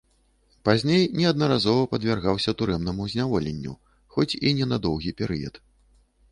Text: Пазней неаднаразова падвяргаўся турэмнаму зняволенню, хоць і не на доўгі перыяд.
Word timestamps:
Пазней 0.69 1.03
неаднаразова 1.19 1.83
падвяргаўся 1.91 2.55
турэмнаму 2.63 3.03
зняволенню, 3.13 3.77
хоць 4.17 4.29
і 4.47 4.57
не 4.61 4.65
на 4.75 4.83
доўгі 4.87 5.11
перыяд. 5.21 5.65